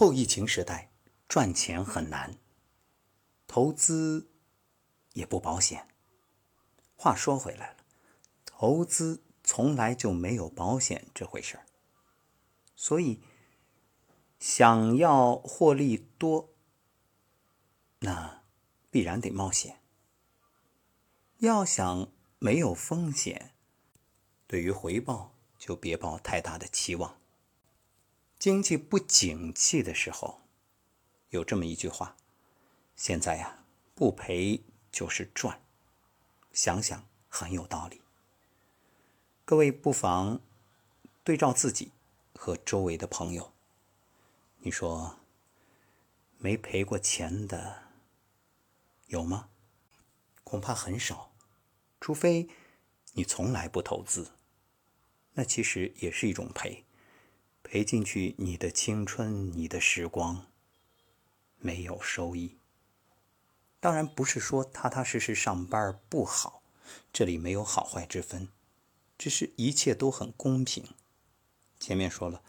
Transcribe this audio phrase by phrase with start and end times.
[0.00, 0.90] 后疫情时代，
[1.28, 2.38] 赚钱很难，
[3.46, 4.30] 投资
[5.12, 5.88] 也不保险。
[6.96, 7.84] 话说回来了，
[8.46, 11.66] 投资从来就没有保险这回事儿，
[12.74, 13.20] 所以
[14.38, 16.48] 想要获利多，
[17.98, 18.42] 那
[18.90, 19.82] 必然得冒险。
[21.40, 23.52] 要想没有风险，
[24.46, 27.19] 对于回报就别抱太大的期望。
[28.40, 30.40] 经济不景气的时候，
[31.28, 32.16] 有这么一句话：
[32.96, 35.60] 现在呀，不赔就是赚。
[36.50, 38.00] 想想很有道理。
[39.44, 40.40] 各位不妨
[41.22, 41.92] 对照自己
[42.34, 43.52] 和周围的朋友，
[44.60, 45.20] 你说
[46.38, 47.90] 没赔过钱的
[49.08, 49.50] 有吗？
[50.44, 51.34] 恐怕很少，
[52.00, 52.48] 除非
[53.12, 54.32] 你从来不投资，
[55.34, 56.86] 那其实也是一种赔。
[57.72, 60.44] 赔进去你的青春，你的时光，
[61.58, 62.58] 没有收益。
[63.78, 66.64] 当然不是说踏踏实实上班不好，
[67.12, 68.48] 这里没有好坏之分，
[69.16, 70.84] 只是一切都很公平。
[71.78, 72.42] 前面说了，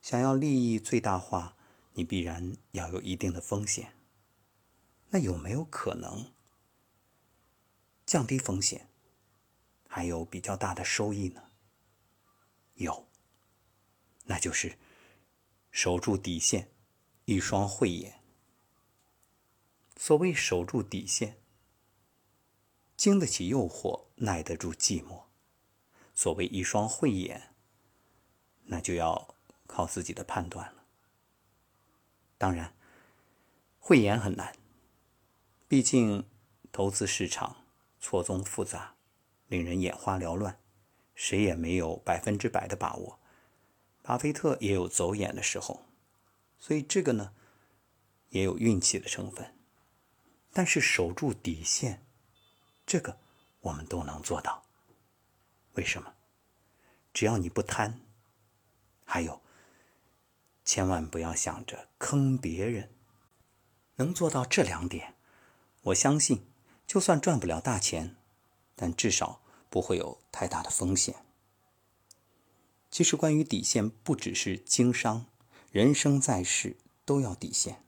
[0.00, 1.56] 想要利益最大化，
[1.94, 3.92] 你必然要有一定的风险。
[5.08, 6.30] 那有没有可能
[8.06, 8.88] 降低风险，
[9.88, 11.42] 还有比较大的收益呢？
[12.74, 13.09] 有。
[14.30, 14.78] 那就是
[15.72, 16.70] 守住底线，
[17.24, 18.20] 一双慧眼。
[19.96, 21.42] 所谓守住底线，
[22.96, 25.24] 经得起诱惑，耐得住寂寞。
[26.14, 27.54] 所谓一双慧眼，
[28.66, 29.34] 那就要
[29.66, 30.84] 靠自己的判断了。
[32.38, 32.72] 当然，
[33.80, 34.56] 慧眼很难，
[35.66, 36.24] 毕竟
[36.70, 37.64] 投资市场
[37.98, 38.94] 错综复杂，
[39.48, 40.60] 令人眼花缭乱，
[41.16, 43.18] 谁也没有百分之百的把握。
[44.10, 45.86] 巴菲特也有走眼的时候，
[46.58, 47.32] 所以这个呢，
[48.30, 49.56] 也有运气的成分。
[50.52, 52.04] 但是守住底线，
[52.84, 53.20] 这个
[53.60, 54.64] 我们都能做到。
[55.74, 56.12] 为什么？
[57.12, 58.00] 只要你不贪，
[59.04, 59.40] 还有，
[60.64, 62.92] 千万不要想着坑别人。
[63.94, 65.14] 能做到这两点，
[65.82, 66.50] 我相信，
[66.84, 68.16] 就算赚不了大钱，
[68.74, 71.14] 但至少不会有太大的风险。
[72.90, 75.26] 其实，关于底线，不只是经商，
[75.70, 77.84] 人生在世都要底线。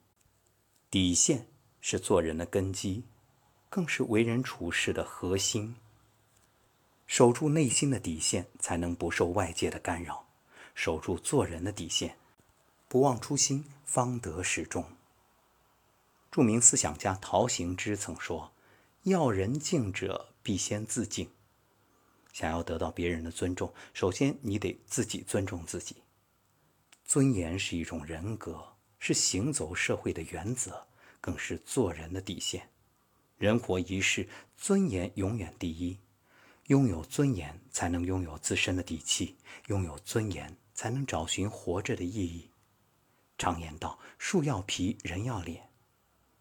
[0.89, 1.47] 底线
[1.81, 3.03] 是做人的根基，
[3.69, 5.75] 更是为人处事的核心。
[7.05, 10.25] 守住内心的底线，才能不受外界的干扰；
[10.73, 12.17] 守住做人的底线，
[12.87, 14.85] 不忘初心，方得始终。
[16.31, 18.53] 著名思想家陶行知曾说
[19.03, 21.29] ：“要人敬者，必先自敬。”
[22.33, 25.95] 想要得到别人的尊重，首先你得自己尊重自己。
[27.05, 28.61] 尊严是一种人格，
[28.99, 30.85] 是行走社会的原则，
[31.21, 32.67] 更是做人的底线。
[33.37, 34.27] 人活一世，
[34.57, 35.97] 尊严永远第一。
[36.67, 39.35] 拥有尊严，才能拥有自身的底气；
[39.67, 42.49] 拥有尊严，才能找寻活着的意义。
[43.37, 45.69] 常言道：“树要皮，人要脸。”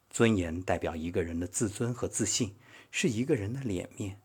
[0.08, 2.54] 尊严代表一个人的自尊和自信，
[2.92, 4.21] 是一个人的脸面。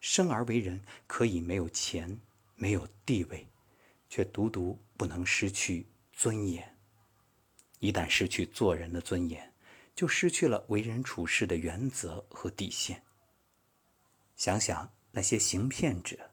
[0.00, 2.20] 生而为人，可以没有钱，
[2.54, 3.48] 没有地位，
[4.08, 6.76] 却独独不能失去尊严。
[7.78, 9.52] 一旦失去做人的尊严，
[9.94, 13.02] 就失去了为人处事的原则和底线。
[14.36, 16.30] 想想那些行骗者，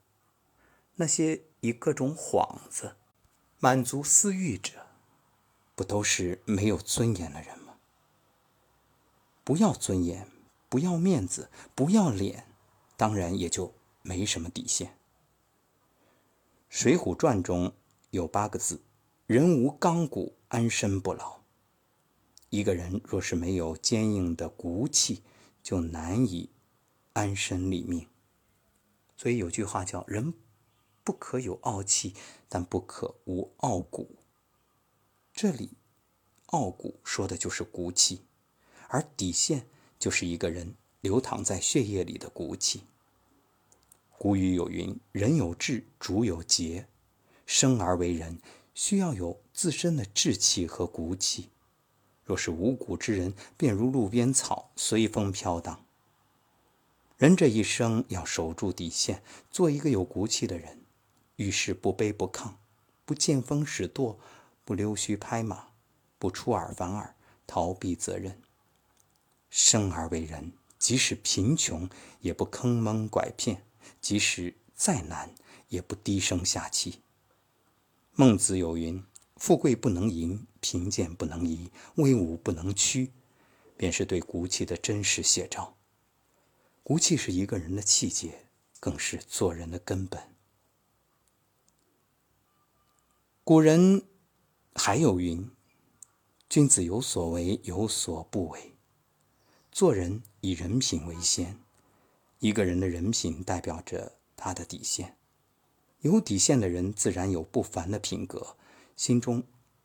[0.96, 2.96] 那些以各种幌子
[3.60, 4.88] 满足私欲者，
[5.76, 7.78] 不都是没有尊严的人吗？
[9.44, 10.30] 不要尊严，
[10.70, 12.53] 不要面子，不要脸。
[13.04, 14.88] 当然也就没什么底线。
[16.70, 17.74] 《水浒传》中
[18.12, 18.82] 有八个字
[19.28, 21.42] ：“人无刚骨，安身不牢。”
[22.50, 25.22] 一个人若是没有坚硬的骨气，
[25.62, 26.50] 就难以
[27.12, 28.08] 安身立命。
[29.18, 30.34] 所以有句话叫“人
[31.04, 32.16] 不可有傲气，
[32.48, 34.16] 但不可无傲骨”。
[35.36, 35.72] 这里
[36.56, 38.22] “傲骨”说的就是骨气，
[38.88, 39.68] 而底线
[40.00, 42.84] 就是一个人流淌在血液里的骨气。
[44.24, 46.88] 古语有云：“人有志，主有节。”
[47.46, 48.40] 生而为人，
[48.74, 51.50] 需要有自身的志气和骨气。
[52.24, 55.84] 若是无骨之人，便如路边草，随风飘荡。
[57.18, 59.22] 人这一生要守住底线，
[59.52, 60.80] 做一个有骨气的人，
[61.36, 62.54] 遇事不卑不亢，
[63.04, 64.18] 不见风使舵，
[64.64, 65.68] 不溜须拍马，
[66.18, 67.14] 不出尔反尔，
[67.46, 68.40] 逃避责任。
[69.50, 71.90] 生而为人，即使贫穷，
[72.22, 73.66] 也不坑蒙拐骗。
[74.02, 75.34] 即使再难，
[75.70, 77.02] 也不低声下气。
[78.14, 79.04] 孟子有云
[79.38, 83.12] ：“富贵不能淫，贫贱不能移，威武不能屈，
[83.76, 85.78] 便是对骨气的真实写照。
[86.84, 88.48] 骨气是一个人的气节，
[88.80, 90.36] 更是做人的根本。
[93.44, 94.06] 古人
[94.76, 95.50] 还有云
[96.48, 98.76] ：“君子有所为，有所不为。”
[99.72, 101.63] 做人以人品为先。
[102.44, 105.16] 一个人的人品代表着他的底线。
[106.02, 108.58] 有底线的人，自然有不凡的品格。
[108.98, 109.44] 心中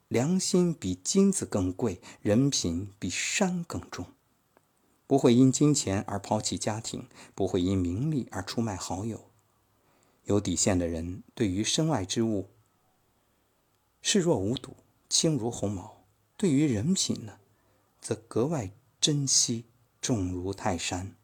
[0.08, 4.06] 良心比金子更贵，人品比山更重。
[5.06, 7.06] 不会因金钱而抛弃家庭，
[7.36, 9.30] 不会因名利而出卖好友。
[10.24, 12.48] 有底线的人，对于身外之物。
[14.02, 14.74] 视若无睹，
[15.08, 16.02] 轻如鸿毛。
[16.36, 17.38] 对于人品呢，
[18.00, 19.66] 则格外珍惜，
[20.02, 21.14] 重如泰山。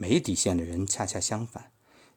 [0.00, 1.72] 没底线的人恰恰相反，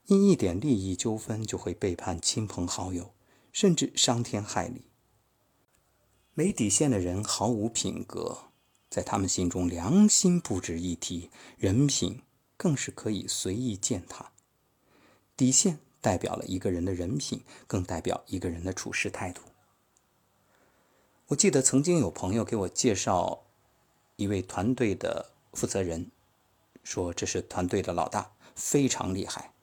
[0.06, 3.14] 因一点利益纠纷就会背叛亲朋好友，
[3.52, 4.86] 甚至伤天害理。
[6.34, 8.46] 没底线的人毫无品格，
[8.90, 12.22] 在他们心中，良心不值一提，人品
[12.56, 14.32] 更是可以随意践踏。
[15.36, 15.80] 底线。
[16.04, 19.42] 代表了一个人的人品，更代表一个人的处事态度。
[21.28, 23.46] 我记得曾经有朋友给我介绍
[24.18, 26.12] 一位团队的负责人，
[26.84, 29.54] 说这是团队的老大，非常厉害，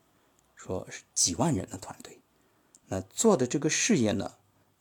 [0.57, 2.21] 说是几万人的团队。
[2.87, 4.37] 那做的这个事业呢，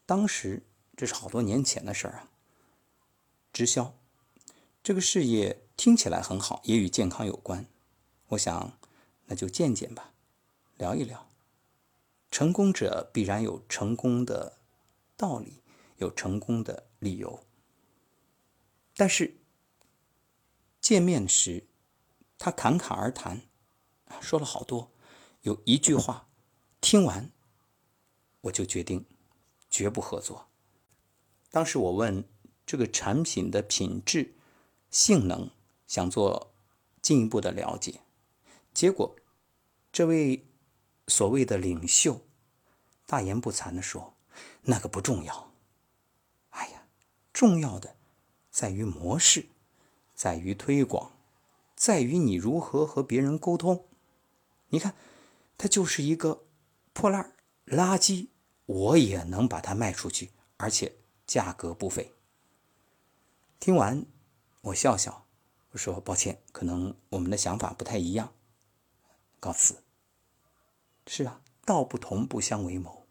[0.06, 0.64] 当时
[0.98, 2.32] 这是好多年前的事儿啊。
[3.52, 3.94] 直销
[4.82, 7.66] 这个事业听起来很好，也与健康有关。
[8.30, 8.78] 我想
[9.26, 10.14] 那就见见吧，
[10.78, 11.28] 聊一聊。
[12.32, 14.60] 成功者必然有成功的
[15.18, 15.62] 道理，
[15.98, 17.44] 有成功的理由。
[18.96, 19.36] 但是
[20.80, 21.66] 见面时，
[22.40, 23.44] 他侃侃而谈，
[24.20, 24.92] 说了好多，
[25.42, 26.28] 有一句话，
[26.82, 27.32] 听完
[28.42, 29.06] 我就决定
[29.70, 30.50] 绝不合作。
[31.52, 32.28] 当时我问
[32.66, 34.34] 这个产品的品质、
[34.90, 35.52] 性能，
[35.86, 36.56] 想做
[37.00, 38.02] 进一步的了解，
[38.74, 39.16] 结果
[39.92, 40.48] 这位。
[41.12, 42.22] 所谓的领袖，
[43.08, 44.16] 大言不惭地说
[44.62, 45.52] ：“那个不重要。
[46.52, 46.84] 哎呀，
[47.34, 47.96] 重要的
[48.52, 49.48] 在于模式，
[50.14, 51.19] 在于推广，
[51.80, 53.86] 在于你如何和别人沟通。
[54.68, 54.94] 你看，
[55.58, 56.44] 它就是一个
[56.92, 57.34] 破烂
[57.66, 58.28] 垃圾，
[58.66, 62.14] 我也能把它卖出去，而且价格不菲。”
[63.62, 64.06] 听完，
[64.60, 65.26] 我笑笑，
[65.72, 68.34] 我说：“抱歉，可能我们的想法不太一样。”
[69.40, 69.82] 告辞。
[71.08, 73.08] 是啊，道不同不相为谋，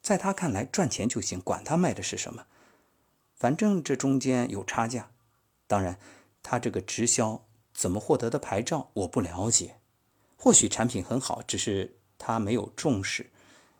[0.00, 2.46] 在他看来赚钱就行，管他卖的是什么，
[3.34, 5.10] 反正这中间有差价。
[5.66, 6.00] 当然，
[6.42, 7.46] 他这个直销
[7.78, 9.78] 怎么获得的牌照我不了解，
[10.36, 13.30] 或许产品很好，只是他没有重视，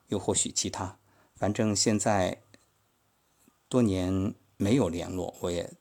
[0.06, 1.00] 又或许其他。
[1.34, 2.40] 反正现在
[3.68, 5.72] 多年没有联络，我也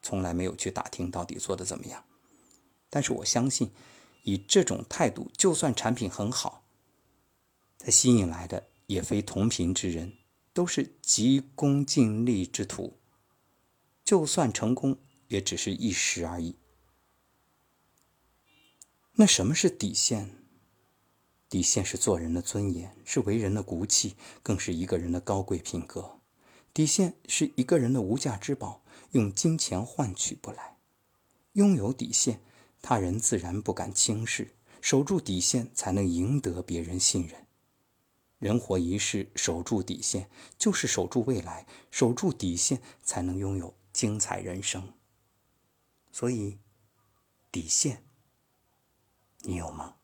[0.00, 2.02] 从来没有去打听到底做的怎么样。
[2.88, 3.70] 但是我相信，
[4.22, 6.64] 以这种态度，就算产品很好。
[7.78, 10.14] 他吸引来的也非同频之人，
[10.54, 12.98] 都是急功近利之徒。
[14.02, 14.96] 就算成功，
[15.28, 16.56] 也只是一时而已。
[19.18, 20.30] 那什么是底线？
[21.48, 26.20] 底线是做人的尊严，是为人的骨气，更是一个人的高贵品格。
[26.74, 30.76] 底线是一个人的无价之宝，用金钱换取不来。
[31.52, 32.42] 拥有底线，
[32.82, 34.54] 他人自然不敢轻视。
[34.82, 37.46] 守住底线，才能赢得别人信任。
[38.38, 44.92] 人活一世，守住底线就是守住未来，守住底线才能拥有精彩人生。
[46.12, 46.58] 所以，
[47.50, 48.05] 底线，
[49.46, 49.95] 你有吗？